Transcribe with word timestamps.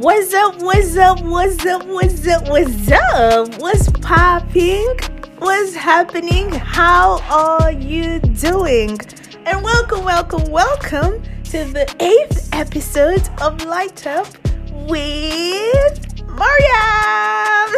What's 0.00 0.32
up? 0.32 0.62
What's 0.62 0.96
up? 0.96 1.20
What's 1.22 1.66
up? 1.66 1.84
What's 1.84 2.24
up? 2.24 2.48
What's 2.48 2.88
up? 2.92 3.58
What's 3.58 3.90
popping? 4.00 4.96
What's 5.38 5.74
happening? 5.74 6.52
How 6.52 7.18
are 7.28 7.72
you 7.72 8.20
doing? 8.20 8.96
And 9.44 9.64
welcome, 9.64 10.04
welcome, 10.04 10.44
welcome 10.52 11.20
to 11.46 11.64
the 11.64 11.92
eighth 11.98 12.48
episode 12.52 13.28
of 13.42 13.64
Light 13.64 14.06
Up 14.06 14.28
with 14.70 16.22
Mariam. 16.28 17.74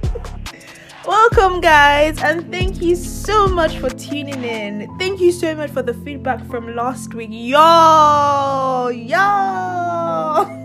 Welcome, 1.07 1.61
guys, 1.61 2.23
and 2.23 2.51
thank 2.51 2.81
you 2.81 2.97
so 2.97 3.47
much 3.47 3.77
for 3.77 3.91
tuning 3.91 4.43
in. 4.43 4.89
Thank 4.99 5.21
you 5.21 5.33
so 5.33 5.55
much 5.55 5.71
for 5.71 5.83
the 5.83 5.93
feedback 5.93 6.43
from 6.47 6.75
last 6.75 7.13
week. 7.13 7.29
Yo, 7.31 8.89
yo, 8.89 10.64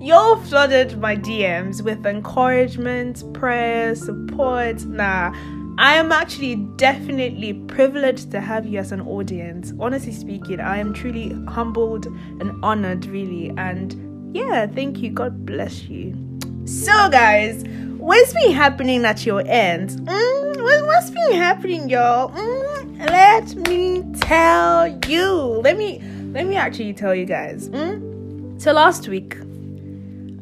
y'all 0.00 0.36
flooded 0.36 0.98
my 0.98 1.16
DMs 1.16 1.82
with 1.82 2.04
encouragement, 2.06 3.22
prayers, 3.34 4.04
support. 4.04 4.84
Nah, 4.84 5.32
I 5.78 5.94
am 5.94 6.10
actually 6.10 6.56
definitely 6.76 7.54
privileged 7.54 8.32
to 8.32 8.40
have 8.40 8.66
you 8.66 8.80
as 8.80 8.90
an 8.90 9.00
audience. 9.02 9.72
Honestly 9.78 10.12
speaking, 10.12 10.58
I 10.58 10.78
am 10.78 10.92
truly 10.92 11.32
humbled 11.46 12.06
and 12.06 12.52
honored, 12.64 13.06
really. 13.06 13.50
And 13.56 14.36
yeah, 14.36 14.66
thank 14.66 14.98
you. 14.98 15.10
God 15.10 15.46
bless 15.46 15.84
you. 15.84 16.16
So, 16.64 17.08
guys, 17.10 17.62
what's 17.96 18.34
been 18.34 18.52
happening 18.52 19.04
at 19.04 19.24
your 19.24 19.42
end? 19.46 19.90
Mm, 19.90 20.86
what's 20.86 21.10
been 21.10 21.32
happening, 21.32 21.88
y'all? 21.88 22.30
Mm, 22.32 22.98
let 23.10 23.54
me 23.68 24.04
tell 24.20 24.88
you. 25.06 25.30
Let 25.62 25.78
me 25.78 26.02
let 26.32 26.46
me 26.46 26.56
actually 26.56 26.92
tell 26.92 27.14
you 27.14 27.24
guys. 27.24 27.68
Mm? 27.68 28.17
So 28.58 28.72
last 28.72 29.06
week, 29.06 29.36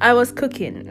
I 0.00 0.14
was 0.14 0.32
cooking. 0.32 0.88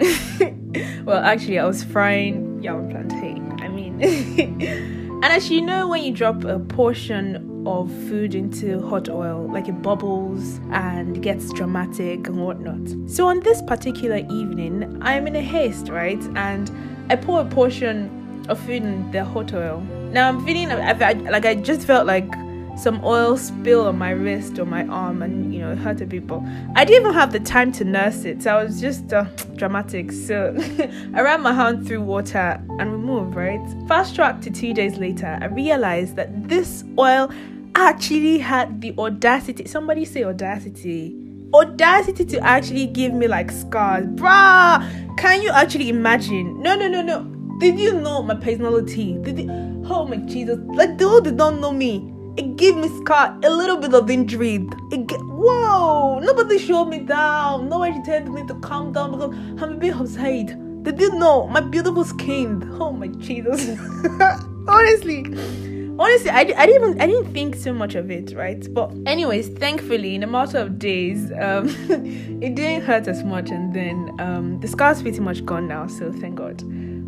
well, 1.06 1.24
actually, 1.24 1.58
I 1.58 1.66
was 1.66 1.84
frying 1.84 2.62
yam 2.62 2.88
plantain. 2.88 3.60
I 3.62 3.68
mean, 3.68 4.00
and 4.04 5.26
as 5.26 5.50
you 5.50 5.60
know, 5.64 5.88
when 5.88 6.04
you 6.04 6.14
drop 6.14 6.44
a 6.44 6.60
portion 6.60 7.64
of 7.66 7.90
food 8.08 8.36
into 8.36 8.80
hot 8.88 9.10
oil, 9.10 9.50
like 9.52 9.68
it 9.68 9.82
bubbles 9.82 10.60
and 10.70 11.24
gets 11.24 11.52
dramatic 11.52 12.28
and 12.28 12.46
whatnot. 12.46 13.10
So 13.10 13.28
on 13.28 13.40
this 13.40 13.60
particular 13.64 14.18
evening, 14.18 15.00
I'm 15.02 15.26
in 15.26 15.36
a 15.36 15.42
haste, 15.42 15.90
right? 15.90 16.22
And 16.36 16.70
I 17.10 17.16
pour 17.16 17.42
a 17.42 17.46
portion 17.46 18.46
of 18.50 18.60
food 18.60 18.84
in 18.84 19.10
the 19.12 19.26
hot 19.26 19.52
oil. 19.52 19.82
Now 20.12 20.30
I'm 20.30 20.46
feeling 20.46 20.70
like 20.70 21.46
I 21.48 21.56
just 21.56 21.88
felt 21.88 22.06
like 22.06 22.32
some 22.76 23.04
oil 23.04 23.38
spill 23.38 23.88
on 23.88 23.98
my 23.98 24.10
wrist 24.10 24.60
or 24.60 24.66
my 24.66 24.86
arm 24.88 25.22
and 25.22 25.54
you 25.54 25.60
know 25.60 25.72
it 25.72 25.78
hurt 25.78 26.02
a 26.02 26.06
but 26.06 26.42
i 26.76 26.84
didn't 26.84 27.02
even 27.02 27.14
have 27.14 27.32
the 27.32 27.40
time 27.40 27.72
to 27.72 27.86
nurse 27.86 28.26
it 28.26 28.44
so 28.44 28.58
i 28.58 28.64
was 28.64 28.80
just 28.82 29.14
uh, 29.14 29.24
dramatic. 29.56 30.12
So 30.12 30.56
i 31.14 31.22
ran 31.22 31.42
my 31.42 31.54
hand 31.54 31.88
through 31.88 32.02
water 32.02 32.62
and 32.80 32.92
removed 32.92 33.36
right? 33.36 33.62
Fast 33.88 34.16
track 34.16 34.42
to 34.42 34.52
two 34.52 34.74
days 34.74 34.98
later 34.98 35.38
i 35.42 35.46
realized 35.46 36.16
that 36.18 36.50
this 36.50 36.84
oil 37.00 37.32
actually 37.76 38.40
had 38.40 38.82
the 38.82 38.94
audacity 38.98 39.68
somebody 39.68 40.06
say 40.06 40.24
audacity? 40.24 41.16
Audacity 41.54 42.26
to 42.26 42.40
actually 42.40 42.88
give 42.88 43.14
me 43.14 43.28
like 43.28 43.50
scars. 43.50 44.06
Bruh! 44.08 45.18
Can 45.18 45.42
you 45.42 45.50
actually 45.52 45.88
imagine? 45.88 46.62
No 46.62 46.76
no 46.76 46.90
no 46.90 47.02
no. 47.02 47.24
Did 47.60 47.80
you 47.80 47.94
know 48.02 48.22
my 48.22 48.36
personality? 48.36 49.18
Did 49.22 49.40
you, 49.40 49.48
oh 49.88 50.06
my 50.06 50.18
jesus. 50.18 50.60
Like 50.74 50.98
they 50.98 51.06
all 51.06 51.22
did 51.22 51.36
not 51.36 51.60
know 51.60 51.72
me 51.72 52.12
it 52.38 52.56
gave 52.58 52.76
me 52.76 52.90
scar 53.02 53.38
a 53.44 53.50
little 53.50 53.78
bit 53.78 53.94
of 53.94 54.10
injury. 54.10 54.68
It 54.92 55.12
whoa 55.22 56.20
nobody 56.20 56.58
showed 56.58 56.86
me 56.86 57.00
down. 57.00 57.70
Nobody 57.70 58.02
told 58.04 58.30
me 58.34 58.46
to 58.48 58.56
calm 58.56 58.92
down 58.92 59.12
because 59.12 59.34
i'm 59.62 59.74
a 59.74 59.78
bit 59.78 59.96
upset. 59.96 60.58
They 60.84 60.92
didn't 60.92 61.20
know 61.20 61.48
my 61.48 61.62
beautiful 61.62 62.04
skin? 62.04 62.78
Oh 62.80 62.92
my 62.92 63.08
jesus. 63.08 63.80
Honestly 64.68 65.26
honestly 65.98 66.30
I, 66.30 66.40
I 66.40 66.66
didn't 66.66 66.76
even 66.76 67.02
i 67.02 67.08
didn't 67.08 67.34
think 67.34 67.56
so 67.56 67.74
much 67.74 67.96
of 67.96 68.12
it 68.12 68.34
right? 68.36 68.66
But 68.74 68.92
anyways 69.06 69.50
thankfully 69.50 70.16
in 70.16 70.24
a 70.24 70.28
matter 70.28 70.58
of 70.58 70.78
days 70.78 71.32
um 71.40 71.70
it 72.42 72.56
didn't 72.56 72.84
hurt 72.84 73.08
as 73.08 73.24
much 73.24 73.50
and 73.50 73.74
then 73.74 74.12
um 74.20 74.60
the 74.60 74.68
scar's 74.68 75.02
pretty 75.02 75.20
much 75.20 75.46
gone 75.46 75.68
now 75.68 75.88
so 75.88 76.12
thank 76.12 76.36
god. 76.36 76.64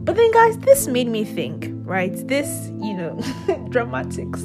But 0.06 0.16
then 0.16 0.32
guys 0.32 0.58
this 0.60 0.88
made 0.88 1.08
me 1.08 1.26
think 1.26 1.70
right? 1.84 2.16
This 2.28 2.70
you 2.80 2.94
know 2.96 3.20
dramatics 3.70 4.44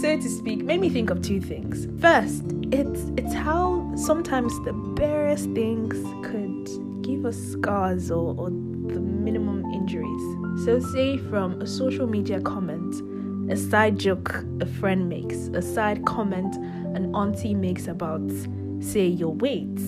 so 0.00 0.16
to 0.16 0.28
speak 0.28 0.64
made 0.64 0.80
me 0.80 0.88
think 0.88 1.10
of 1.10 1.20
two 1.22 1.40
things 1.40 1.86
first 2.00 2.44
it's 2.72 3.02
it's 3.16 3.34
how 3.34 3.92
sometimes 3.96 4.52
the 4.64 4.72
barest 4.72 5.50
things 5.50 5.94
could 6.24 7.02
give 7.02 7.26
us 7.26 7.36
scars 7.36 8.10
or, 8.10 8.34
or 8.38 8.50
the 8.50 9.00
minimum 9.00 9.64
injuries 9.72 10.64
so 10.64 10.80
say 10.92 11.16
from 11.16 11.60
a 11.60 11.66
social 11.66 12.06
media 12.06 12.40
comment 12.40 12.94
a 13.50 13.56
side 13.56 13.98
joke 13.98 14.44
a 14.60 14.66
friend 14.66 15.08
makes, 15.08 15.48
a 15.48 15.62
side 15.62 16.04
comment 16.06 16.54
an 16.94 17.12
auntie 17.14 17.54
makes 17.54 17.88
about, 17.88 18.30
say, 18.80 19.06
your 19.06 19.34
weight, 19.34 19.80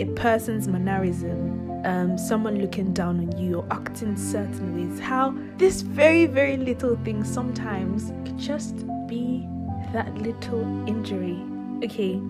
a 0.00 0.06
person's 0.16 0.66
mannerism, 0.66 1.70
um, 1.84 2.18
someone 2.18 2.60
looking 2.60 2.92
down 2.92 3.20
on 3.20 3.38
you 3.38 3.56
or 3.56 3.66
acting 3.70 4.16
certain 4.16 4.74
ways. 4.74 4.98
How 4.98 5.32
this 5.58 5.82
very, 5.82 6.26
very 6.26 6.56
little 6.56 6.96
thing 7.04 7.22
sometimes 7.22 8.10
could 8.26 8.38
just 8.38 8.84
be 9.06 9.46
that 9.94 10.14
little 10.18 10.62
injury. 10.86 11.42
Okay, 11.82 12.20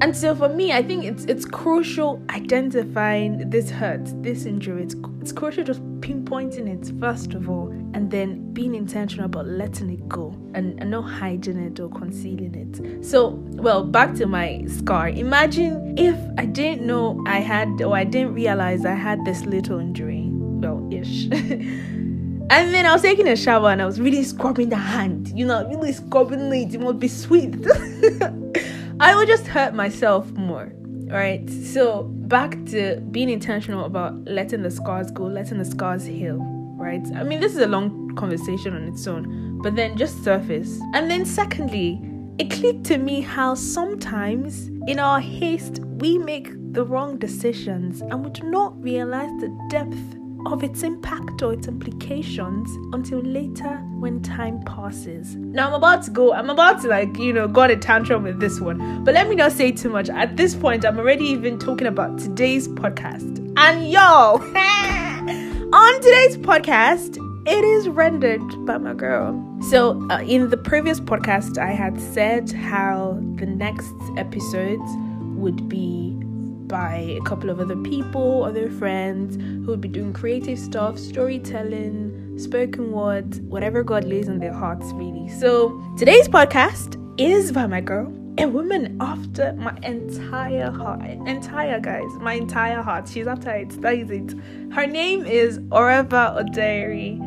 and 0.00 0.14
so 0.14 0.34
for 0.34 0.48
me, 0.48 0.72
I 0.72 0.82
think 0.82 1.04
it's 1.04 1.24
it's 1.24 1.44
crucial 1.44 2.22
identifying 2.30 3.48
this 3.48 3.70
hurt, 3.70 4.22
this 4.22 4.44
injury. 4.44 4.82
It's, 4.82 4.94
it's 5.20 5.32
crucial 5.32 5.64
just 5.64 5.82
pinpointing 6.00 6.68
it 6.68 6.92
first 7.00 7.34
of 7.34 7.48
all, 7.48 7.68
and 7.94 8.10
then 8.10 8.52
being 8.52 8.74
intentional 8.74 9.26
about 9.26 9.46
letting 9.46 9.90
it 9.90 10.06
go 10.08 10.36
and, 10.54 10.78
and 10.80 10.90
not 10.90 11.02
hiding 11.02 11.58
it 11.58 11.80
or 11.80 11.88
concealing 11.88 12.54
it. 12.54 13.04
So, 13.04 13.30
well, 13.52 13.84
back 13.84 14.14
to 14.16 14.26
my 14.26 14.64
scar. 14.66 15.08
Imagine 15.08 15.96
if 15.96 16.16
I 16.36 16.44
didn't 16.44 16.86
know 16.86 17.22
I 17.26 17.40
had 17.40 17.80
or 17.82 17.96
I 17.96 18.04
didn't 18.04 18.34
realize 18.34 18.84
I 18.84 18.94
had 18.94 19.24
this 19.24 19.44
little 19.46 19.78
injury. 19.78 20.28
Well, 20.30 20.86
ish. 20.92 21.28
And 22.48 22.72
then 22.72 22.86
I 22.86 22.92
was 22.92 23.02
taking 23.02 23.26
a 23.26 23.36
shower 23.36 23.70
and 23.70 23.82
I 23.82 23.86
was 23.86 24.00
really 24.00 24.22
scrubbing 24.22 24.68
the 24.68 24.76
hand, 24.76 25.32
you 25.34 25.44
know, 25.44 25.66
really 25.68 25.92
scrubbing 25.92 26.52
it. 26.52 26.74
It 26.74 26.80
would 26.80 27.00
be 27.00 27.08
sweet. 27.08 27.54
I 29.00 29.16
would 29.16 29.26
just 29.26 29.48
hurt 29.48 29.74
myself 29.74 30.30
more. 30.32 30.72
Right. 31.08 31.48
So 31.50 32.04
back 32.04 32.64
to 32.66 33.00
being 33.10 33.30
intentional 33.30 33.84
about 33.84 34.14
letting 34.24 34.62
the 34.62 34.70
scars 34.70 35.10
go, 35.10 35.24
letting 35.24 35.58
the 35.58 35.64
scars 35.64 36.04
heal. 36.04 36.38
Right. 36.78 37.04
I 37.16 37.24
mean, 37.24 37.40
this 37.40 37.52
is 37.52 37.58
a 37.58 37.66
long 37.66 38.14
conversation 38.14 38.76
on 38.76 38.84
its 38.84 39.06
own, 39.08 39.60
but 39.60 39.74
then 39.74 39.96
just 39.96 40.22
surface. 40.22 40.80
And 40.94 41.10
then 41.10 41.24
secondly, 41.24 42.00
it 42.38 42.50
clicked 42.50 42.84
to 42.84 42.98
me 42.98 43.22
how 43.22 43.54
sometimes 43.54 44.68
in 44.86 45.00
our 45.00 45.18
haste 45.20 45.80
we 45.80 46.18
make 46.18 46.50
the 46.72 46.84
wrong 46.84 47.18
decisions 47.18 48.02
and 48.02 48.24
we 48.24 48.30
do 48.30 48.42
not 48.50 48.80
realize 48.82 49.30
the 49.40 49.48
depth 49.70 50.15
of 50.52 50.62
its 50.62 50.82
impact 50.82 51.42
or 51.42 51.52
its 51.52 51.68
implications 51.68 52.68
until 52.94 53.20
later 53.20 53.76
when 53.98 54.22
time 54.22 54.62
passes. 54.62 55.34
Now 55.36 55.68
I'm 55.68 55.74
about 55.74 56.02
to 56.04 56.10
go, 56.10 56.32
I'm 56.32 56.50
about 56.50 56.82
to 56.82 56.88
like, 56.88 57.18
you 57.18 57.32
know, 57.32 57.48
go 57.48 57.62
on 57.62 57.70
a 57.70 57.76
tantrum 57.76 58.22
with 58.22 58.40
this 58.40 58.60
one. 58.60 59.04
But 59.04 59.14
let 59.14 59.28
me 59.28 59.36
not 59.36 59.52
say 59.52 59.72
too 59.72 59.88
much. 59.88 60.08
At 60.08 60.36
this 60.36 60.54
point, 60.54 60.84
I'm 60.84 60.98
already 60.98 61.24
even 61.26 61.58
talking 61.58 61.86
about 61.86 62.18
today's 62.18 62.68
podcast. 62.68 63.52
And 63.56 63.90
y'all, 63.90 64.40
on 65.74 66.00
today's 66.00 66.36
podcast, 66.36 67.18
it 67.46 67.64
is 67.64 67.88
rendered 67.88 68.42
by 68.66 68.78
my 68.78 68.94
girl. 68.94 69.42
So, 69.70 70.04
uh, 70.10 70.20
in 70.20 70.50
the 70.50 70.56
previous 70.56 71.00
podcast, 71.00 71.58
I 71.58 71.70
had 71.72 72.00
said 72.00 72.50
how 72.52 73.18
the 73.36 73.46
next 73.46 73.94
episodes 74.16 74.90
would 75.36 75.68
be 75.68 76.18
by 76.68 77.16
a 77.18 77.20
couple 77.22 77.50
of 77.50 77.60
other 77.60 77.76
people, 77.76 78.44
other 78.44 78.70
friends 78.70 79.36
who 79.36 79.66
would 79.66 79.80
be 79.80 79.88
doing 79.88 80.12
creative 80.12 80.58
stuff, 80.58 80.98
storytelling, 80.98 82.38
spoken 82.38 82.92
word, 82.92 83.38
whatever 83.48 83.82
God 83.82 84.04
lays 84.04 84.28
on 84.28 84.38
their 84.38 84.52
hearts, 84.52 84.86
really. 84.94 85.28
So 85.28 85.82
today's 85.96 86.28
podcast 86.28 87.02
is 87.18 87.52
by 87.52 87.66
my 87.66 87.80
girl, 87.80 88.12
a 88.38 88.46
woman 88.46 88.96
after 89.00 89.52
my 89.54 89.76
entire 89.82 90.70
heart, 90.70 91.00
entire 91.26 91.80
guys, 91.80 92.10
my 92.20 92.34
entire 92.34 92.82
heart. 92.82 93.08
She's 93.08 93.26
after 93.26 93.50
it. 93.50 93.80
That 93.80 93.94
is 93.94 94.10
it. 94.10 94.34
Her 94.72 94.86
name 94.86 95.24
is 95.24 95.58
Oreva 95.70 96.42
Oderi. 96.42 97.22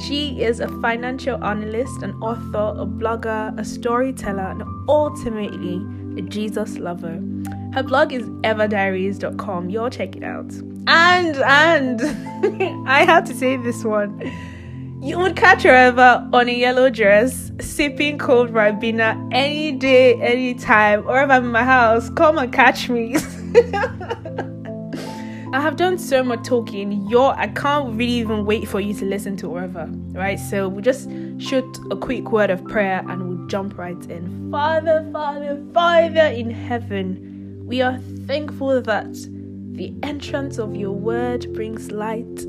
She 0.00 0.42
is 0.42 0.60
a 0.60 0.68
financial 0.80 1.42
analyst, 1.44 2.02
an 2.02 2.12
author, 2.22 2.80
a 2.80 2.86
blogger, 2.86 3.58
a 3.58 3.64
storyteller, 3.64 4.50
and 4.50 4.62
ultimately 4.88 5.84
a 6.18 6.22
Jesus 6.22 6.78
lover. 6.78 7.20
Her 7.74 7.82
blog 7.82 8.12
is 8.12 8.22
everdiaries.com. 8.42 9.70
Y'all 9.70 9.88
check 9.88 10.14
it 10.14 10.22
out. 10.22 10.52
And 10.86 11.36
and 11.36 12.02
I 12.88 13.04
have 13.04 13.24
to 13.24 13.34
say 13.34 13.56
this 13.56 13.82
one. 13.82 14.20
You 15.02 15.18
would 15.18 15.36
catch 15.36 15.62
her 15.62 15.70
ever 15.70 16.28
on 16.32 16.48
a 16.48 16.52
yellow 16.52 16.90
dress, 16.90 17.50
sipping 17.60 18.18
cold 18.18 18.50
Ribena 18.50 19.28
any 19.32 19.72
day, 19.72 20.20
any 20.20 20.54
time, 20.54 21.08
or 21.08 21.22
if 21.22 21.30
I'm 21.30 21.46
in 21.46 21.50
my 21.50 21.64
house, 21.64 22.08
come 22.10 22.38
and 22.38 22.52
catch 22.52 22.88
me. 22.88 23.16
I 25.54 25.60
have 25.60 25.76
done 25.76 25.98
so 25.98 26.22
much 26.22 26.44
talking. 26.44 27.06
You're, 27.08 27.34
I 27.36 27.48
can't 27.48 27.94
really 27.94 28.12
even 28.12 28.46
wait 28.46 28.68
for 28.68 28.80
you 28.80 28.94
to 28.94 29.04
listen 29.04 29.36
to 29.38 29.48
whatever, 29.48 29.86
right? 30.12 30.38
So 30.38 30.68
we 30.68 30.82
just 30.82 31.10
shoot 31.38 31.64
a 31.90 31.96
quick 31.96 32.30
word 32.30 32.50
of 32.50 32.64
prayer 32.64 33.04
and 33.08 33.28
we'll 33.28 33.46
jump 33.48 33.76
right 33.76 34.02
in. 34.08 34.50
Father, 34.50 35.06
Father, 35.12 35.62
Father 35.74 36.26
in 36.26 36.50
heaven, 36.50 37.31
we 37.72 37.80
are 37.80 37.98
thankful 38.26 38.82
that 38.82 39.14
the 39.72 39.94
entrance 40.02 40.58
of 40.58 40.76
your 40.76 40.90
word 40.90 41.50
brings 41.54 41.90
light 41.90 42.42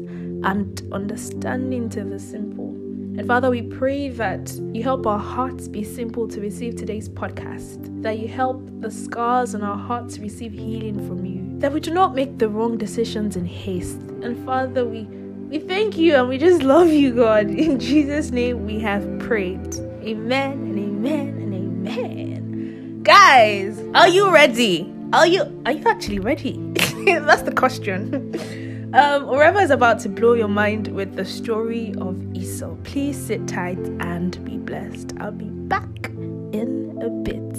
and 0.43 0.81
understanding 0.91 1.87
to 1.87 2.03
the 2.03 2.19
simple. 2.19 2.71
And 3.17 3.25
Father, 3.25 3.49
we 3.49 3.61
pray 3.61 4.09
that 4.09 4.51
you 4.73 4.83
help 4.83 5.07
our 5.07 5.17
hearts 5.17 5.69
be 5.69 5.81
simple 5.81 6.27
to 6.27 6.41
receive 6.41 6.75
today's 6.75 7.07
podcast, 7.07 8.03
that 8.03 8.19
you 8.19 8.27
help 8.27 8.69
the 8.81 8.91
scars 8.91 9.55
on 9.55 9.61
our 9.61 9.77
hearts 9.77 10.19
receive 10.19 10.51
healing 10.51 11.07
from 11.07 11.23
you, 11.25 11.57
that 11.59 11.71
we 11.71 11.79
do 11.79 11.93
not 11.93 12.13
make 12.13 12.37
the 12.37 12.49
wrong 12.49 12.77
decisions 12.77 13.37
in 13.37 13.45
haste. 13.45 14.01
And 14.23 14.45
Father, 14.45 14.83
we 14.83 15.03
we 15.47 15.59
thank 15.59 15.97
you 15.97 16.15
and 16.15 16.27
we 16.27 16.37
just 16.37 16.63
love 16.63 16.89
you, 16.89 17.13
God. 17.13 17.49
In 17.49 17.79
Jesus' 17.79 18.31
name 18.31 18.65
we 18.65 18.77
have 18.79 19.07
prayed. 19.19 19.73
Amen 20.03 20.51
and 20.51 20.79
amen 20.79 21.27
and 21.29 21.53
amen. 21.53 23.03
Guys, 23.03 23.81
are 23.93 24.09
you 24.09 24.29
ready? 24.29 24.93
Are 25.13 25.27
you 25.27 25.61
are 25.67 25.71
you 25.71 25.83
actually 25.85 26.17
ready? 26.17 26.53
That's 27.05 27.43
the 27.43 27.53
question. 27.53 28.33
Um, 28.93 29.27
is 29.57 29.71
about 29.71 29.97
to 30.01 30.09
blow 30.09 30.33
your 30.33 30.47
mind 30.47 30.89
with 30.89 31.15
the 31.15 31.25
story 31.25 31.95
of 31.99 32.15
Esau. 32.35 32.75
Please 32.83 33.17
sit 33.17 33.47
tight 33.47 33.79
and 33.99 34.37
be 34.45 34.57
blessed. 34.57 35.13
I'll 35.19 35.31
be 35.31 35.49
back 35.49 36.11
in 36.53 36.95
a 37.01 37.09
bit. 37.09 37.57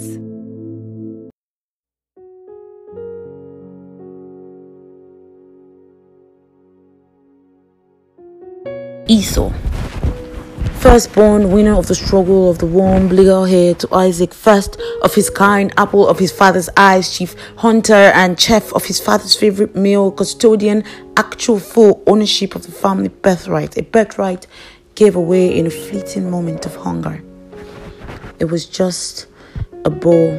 Esau 9.09 9.51
firstborn, 10.85 11.51
winner 11.51 11.73
of 11.73 11.87
the 11.87 11.95
struggle 11.95 12.47
of 12.47 12.59
the 12.59 12.65
warm 12.67 13.09
legal 13.09 13.43
heir 13.43 13.73
to 13.73 13.91
Isaac, 13.91 14.31
first 14.35 14.79
of 15.01 15.15
his 15.15 15.31
kind, 15.31 15.73
apple 15.77 16.07
of 16.07 16.19
his 16.19 16.31
father's 16.31 16.69
eyes, 16.77 17.17
chief 17.17 17.35
hunter 17.57 18.11
and 18.13 18.39
chef 18.39 18.71
of 18.71 18.85
his 18.85 18.99
father's 18.99 19.35
favorite 19.35 19.75
meal, 19.75 20.11
custodian, 20.11 20.83
actual 21.17 21.57
full 21.57 22.03
ownership 22.05 22.53
of 22.53 22.67
the 22.67 22.71
family 22.71 23.07
birthright, 23.07 23.75
a 23.79 23.81
birthright 23.81 24.45
gave 24.93 25.15
away 25.15 25.57
in 25.57 25.65
a 25.65 25.71
fleeting 25.71 26.29
moment 26.29 26.67
of 26.67 26.75
hunger. 26.75 27.19
It 28.37 28.45
was 28.45 28.67
just 28.67 29.25
a 29.85 29.89
bowl 29.89 30.33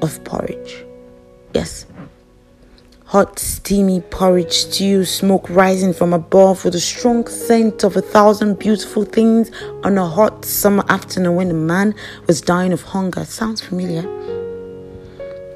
of 0.00 0.24
porridge. 0.24 0.82
Yes, 1.52 1.84
Hot, 3.10 3.40
steamy 3.40 4.00
porridge 4.02 4.52
stew, 4.52 5.04
smoke 5.04 5.50
rising 5.50 5.92
from 5.92 6.12
above 6.12 6.62
with 6.62 6.74
the 6.74 6.80
strong 6.80 7.26
scent 7.26 7.82
of 7.82 7.96
a 7.96 8.00
thousand 8.00 8.56
beautiful 8.60 9.04
things 9.04 9.50
on 9.82 9.98
a 9.98 10.06
hot 10.06 10.44
summer 10.44 10.84
afternoon 10.88 11.34
when 11.34 11.48
the 11.48 11.54
man 11.54 11.92
was 12.28 12.40
dying 12.40 12.72
of 12.72 12.82
hunger. 12.82 13.24
Sounds 13.24 13.60
familiar. 13.60 14.02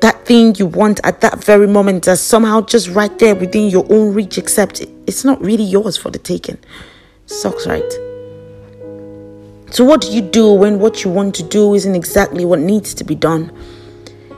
That 0.00 0.26
thing 0.26 0.56
you 0.56 0.66
want 0.66 0.98
at 1.04 1.20
that 1.20 1.44
very 1.44 1.68
moment 1.68 2.08
is 2.08 2.20
somehow 2.20 2.62
just 2.62 2.88
right 2.88 3.16
there 3.20 3.36
within 3.36 3.68
your 3.68 3.86
own 3.88 4.12
reach, 4.12 4.36
except 4.36 4.80
it's 5.06 5.24
not 5.24 5.40
really 5.40 5.62
yours 5.62 5.96
for 5.96 6.10
the 6.10 6.18
taking. 6.18 6.58
Sucks, 7.26 7.68
right? 7.68 7.92
So, 9.70 9.84
what 9.84 10.00
do 10.00 10.10
you 10.10 10.22
do 10.22 10.52
when 10.52 10.80
what 10.80 11.04
you 11.04 11.10
want 11.12 11.36
to 11.36 11.44
do 11.44 11.74
isn't 11.74 11.94
exactly 11.94 12.44
what 12.44 12.58
needs 12.58 12.94
to 12.94 13.04
be 13.04 13.14
done? 13.14 13.52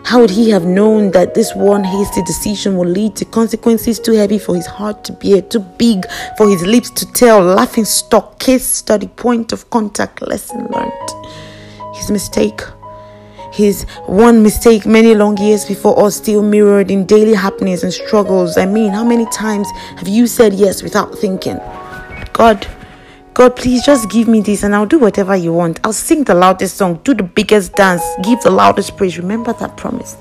How 0.07 0.21
would 0.21 0.31
he 0.31 0.51
have 0.51 0.65
known 0.65 1.11
that 1.11 1.35
this 1.35 1.53
one 1.53 1.83
hasty 1.83 2.23
decision 2.23 2.77
would 2.77 2.87
lead 2.87 3.17
to 3.17 3.25
consequences 3.25 3.99
too 3.99 4.13
heavy 4.13 4.39
for 4.39 4.55
his 4.55 4.65
heart 4.65 5.03
to 5.07 5.13
bear, 5.13 5.43
too 5.43 5.59
big 5.59 6.07
for 6.37 6.49
his 6.49 6.65
lips 6.65 6.91
to 6.91 7.13
tell? 7.13 7.43
Laughing 7.43 7.85
stock, 7.85 8.39
case 8.39 8.65
study, 8.65 9.09
point 9.09 9.53
of 9.53 9.69
contact, 9.71 10.23
lesson 10.23 10.69
learned. 10.69 10.93
His 11.97 12.13
mistake. 12.13 12.61
His 13.53 13.83
one 14.07 14.45
mistake 14.45 14.87
many 14.87 15.13
long 15.17 15.39
years 15.39 15.65
before 15.65 15.99
us 15.99 16.15
still 16.15 16.41
mirrored 16.41 16.93
in 16.93 17.05
daily 17.05 17.35
happenings 17.35 17.83
and 17.83 17.93
struggles. 17.93 18.57
I 18.57 18.67
mean, 18.67 18.93
how 18.93 19.03
many 19.03 19.27
times 19.31 19.67
have 19.97 20.07
you 20.07 20.29
said 20.29 20.55
yes 20.55 20.85
without 20.85 21.19
thinking? 21.19 21.59
God, 22.33 22.65
God, 23.37 23.55
please 23.55 23.85
just 23.85 24.09
give 24.09 24.29
me 24.29 24.41
this 24.41 24.63
and 24.63 24.75
I'll 24.75 24.87
do 24.87 24.99
whatever 24.99 25.37
you 25.37 25.53
want. 25.53 25.79
I'll 25.85 25.93
sing 25.93 26.25
the 26.25 26.35
loudest 26.35 26.79
song, 26.79 27.01
do 27.05 27.13
the 27.13 27.23
biggest 27.23 27.75
dance, 27.75 28.03
give 28.23 28.41
the 28.41 28.51
loudest 28.51 28.97
praise. 28.97 29.19
Remember 29.19 29.53
that 29.53 29.77
promise. 29.77 30.17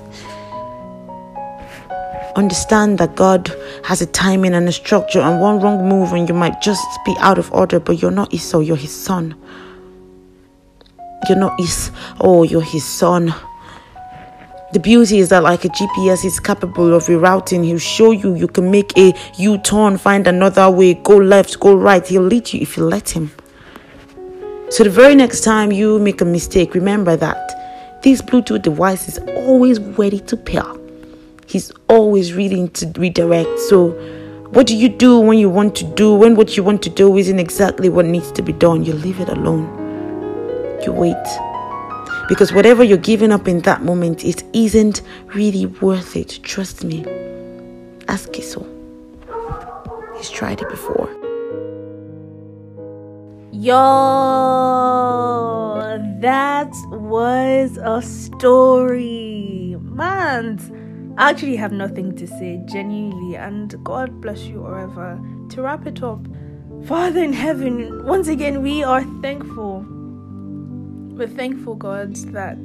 Understand 2.36 2.98
that 2.98 3.16
God 3.16 3.50
has 3.84 4.02
a 4.02 4.06
timing 4.06 4.52
and 4.52 4.68
a 4.68 4.72
structure, 4.72 5.20
and 5.20 5.40
one 5.40 5.60
wrong 5.60 5.88
move 5.88 6.12
and 6.12 6.28
you 6.28 6.34
might 6.34 6.60
just 6.60 6.84
be 7.06 7.16
out 7.20 7.38
of 7.38 7.50
order, 7.54 7.80
but 7.80 8.02
you're 8.02 8.10
not 8.10 8.34
Esau, 8.34 8.60
you're 8.60 8.76
his 8.76 8.94
son. 8.94 9.34
You're 11.26 11.38
not 11.38 11.58
his, 11.58 11.92
oh, 12.20 12.42
you're 12.42 12.60
his 12.60 12.84
son. 12.84 13.34
The 14.76 14.80
beauty 14.80 15.20
is 15.20 15.30
that, 15.30 15.42
like 15.42 15.64
a 15.64 15.70
GPS 15.70 16.22
is 16.22 16.38
capable 16.38 16.92
of 16.92 17.04
rerouting, 17.04 17.64
he'll 17.64 17.78
show 17.78 18.10
you 18.10 18.34
you 18.34 18.46
can 18.46 18.70
make 18.70 18.92
a 18.98 19.14
U 19.38 19.56
turn, 19.56 19.96
find 19.96 20.26
another 20.26 20.70
way, 20.70 20.92
go 20.92 21.16
left, 21.16 21.58
go 21.60 21.74
right. 21.74 22.06
He'll 22.06 22.20
lead 22.20 22.52
you 22.52 22.60
if 22.60 22.76
you 22.76 22.84
let 22.84 23.08
him. 23.08 23.30
So, 24.68 24.84
the 24.84 24.90
very 24.90 25.14
next 25.14 25.44
time 25.44 25.72
you 25.72 25.98
make 25.98 26.20
a 26.20 26.26
mistake, 26.26 26.74
remember 26.74 27.16
that 27.16 28.02
this 28.02 28.20
Bluetooth 28.20 28.60
device 28.60 29.08
is 29.08 29.18
always 29.46 29.80
ready 29.80 30.20
to 30.20 30.36
pair. 30.36 30.70
He's 31.46 31.72
always 31.88 32.34
reading 32.34 32.68
to 32.72 32.92
redirect. 32.98 33.58
So, 33.60 33.92
what 34.50 34.66
do 34.66 34.76
you 34.76 34.90
do 34.90 35.18
when 35.20 35.38
you 35.38 35.48
want 35.48 35.74
to 35.76 35.84
do, 35.84 36.14
when 36.14 36.36
what 36.36 36.54
you 36.54 36.62
want 36.62 36.82
to 36.82 36.90
do 36.90 37.16
isn't 37.16 37.38
exactly 37.38 37.88
what 37.88 38.04
needs 38.04 38.30
to 38.32 38.42
be 38.42 38.52
done? 38.52 38.84
You 38.84 38.92
leave 38.92 39.20
it 39.20 39.30
alone. 39.30 39.64
You 40.84 40.92
wait. 40.92 41.14
Because 42.28 42.52
whatever 42.52 42.82
you're 42.82 42.98
giving 42.98 43.30
up 43.30 43.46
in 43.46 43.60
that 43.60 43.82
moment, 43.82 44.24
it 44.24 44.42
isn't 44.52 45.02
really 45.26 45.66
worth 45.66 46.16
it. 46.16 46.40
Trust 46.42 46.82
me. 46.82 47.04
Ask 48.08 48.36
Esau. 48.36 48.64
He's 50.16 50.30
tried 50.30 50.60
it 50.60 50.68
before. 50.68 51.08
Yo, 53.52 53.74
that 56.20 56.72
was 56.90 57.78
a 57.80 58.02
story. 58.02 59.76
Man, 59.80 60.58
I 61.16 61.30
actually 61.30 61.56
have 61.56 61.72
nothing 61.72 62.16
to 62.16 62.26
say, 62.26 62.60
genuinely. 62.66 63.36
And 63.36 63.74
God 63.84 64.20
bless 64.20 64.42
you, 64.42 64.62
wherever. 64.62 65.20
To 65.50 65.62
wrap 65.62 65.86
it 65.86 66.02
up, 66.02 66.26
Father 66.86 67.22
in 67.22 67.32
heaven, 67.32 68.04
once 68.04 68.26
again, 68.26 68.62
we 68.62 68.82
are 68.82 69.04
thankful 69.22 69.86
we're 71.16 71.26
thankful, 71.26 71.74
God, 71.74 72.14
that 72.32 72.58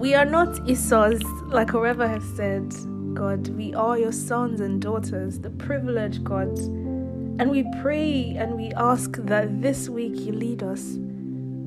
we 0.00 0.14
are 0.14 0.24
not 0.24 0.68
Esau's, 0.68 1.22
like 1.46 1.68
Oreva 1.68 2.08
has 2.08 2.24
said. 2.36 2.74
God, 3.14 3.48
we 3.48 3.72
are 3.74 3.98
your 3.98 4.12
sons 4.12 4.60
and 4.60 4.80
daughters, 4.82 5.38
the 5.38 5.50
privilege, 5.50 6.22
God. 6.24 6.58
And 6.58 7.50
we 7.50 7.64
pray 7.80 8.34
and 8.36 8.56
we 8.56 8.72
ask 8.72 9.12
that 9.12 9.62
this 9.62 9.88
week 9.88 10.16
you 10.16 10.32
lead 10.32 10.62
us. 10.62 10.96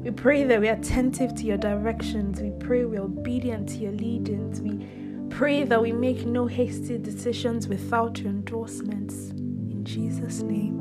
We 0.03 0.11
pray 0.11 0.43
that 0.43 0.59
we're 0.59 0.73
attentive 0.73 1.33
to 1.35 1.45
your 1.45 1.57
directions. 1.57 2.41
We 2.41 2.51
pray 2.59 2.83
we're 2.83 3.01
obedient 3.01 3.69
to 3.69 3.75
your 3.77 3.93
leadings. 3.93 4.61
We 4.61 4.85
pray 5.29 5.63
that 5.63 5.81
we 5.81 5.93
make 5.93 6.25
no 6.25 6.45
hasty 6.45 6.97
decisions 6.97 7.67
without 7.69 8.19
your 8.19 8.29
endorsements. 8.29 9.29
In 9.31 9.83
Jesus' 9.85 10.41
name, 10.41 10.77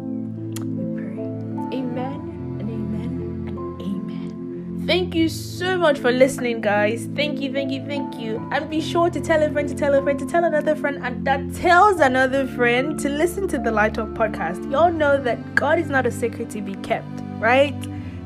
we 0.77 1.01
pray. 1.01 1.79
Amen. 1.79 2.22
Thank 4.93 5.15
you 5.15 5.31
so 5.31 5.79
much 5.79 6.01
for 6.01 6.13
listening, 6.13 6.61
guys. 6.61 7.09
Thank 7.17 7.41
you, 7.41 7.51
thank 7.51 7.73
you, 7.73 7.83
thank 7.87 8.21
you. 8.21 8.47
And 8.53 8.69
be 8.69 8.83
sure 8.83 9.09
to 9.09 9.23
tell 9.23 9.43
a 9.43 9.51
friend 9.51 9.67
to 9.67 9.75
tell 9.75 9.95
a 9.95 10.03
friend 10.03 10.19
to 10.19 10.27
tell 10.27 10.45
another 10.45 10.77
friend, 10.77 10.99
and 11.03 11.27
that 11.27 11.55
tells 11.55 11.99
another 11.99 12.47
friend 12.47 13.01
to 13.01 13.09
listen 13.09 13.49
to 13.49 13.59
the 13.59 13.71
Light 13.71 13.97
Up 13.97 14.09
podcast. 14.09 14.71
Y'all 14.71 14.93
know 14.93 15.17
that 15.17 15.55
God 15.55 15.79
is 15.79 15.89
not 15.89 16.05
a 16.05 16.11
secret 16.11 16.51
to 16.51 16.61
be 16.61 16.75
kept, 16.87 17.09
right? 17.39 17.75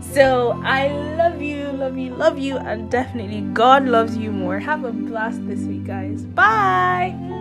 So 0.01 0.61
I 0.65 0.89
love 1.15 1.41
you, 1.41 1.71
love 1.71 1.97
you, 1.97 2.13
love 2.17 2.37
you, 2.37 2.57
and 2.57 2.91
definitely 2.91 3.43
God 3.53 3.85
loves 3.85 4.17
you 4.17 4.33
more. 4.33 4.59
Have 4.59 4.83
a 4.83 4.91
blast 4.91 5.47
this 5.47 5.61
week, 5.61 5.85
guys. 5.85 6.23
Bye. 6.23 7.36